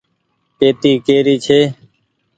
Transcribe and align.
پيتي 0.57 0.91
ڪيري 1.05 1.35
ڇي۔ 1.45 1.59